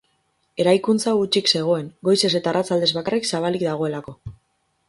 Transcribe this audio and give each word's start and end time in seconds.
Eraikuntza 0.63 1.13
hutsik 1.17 1.51
zegoen, 1.51 1.91
goizez 2.09 2.31
eta 2.41 2.51
arratsaldez 2.53 2.91
bakarrik 2.99 3.31
zabalik 3.33 3.67
dagoelako. 3.71 4.19